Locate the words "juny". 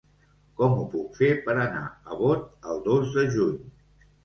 3.39-3.57